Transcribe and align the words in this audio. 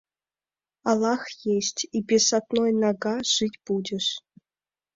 Аллах 0.83 1.27
есть, 1.45 1.85
и 1.91 2.01
без 2.01 2.33
одной 2.33 2.71
нога 2.71 3.21
жить 3.23 3.59
будешь. 3.67 4.17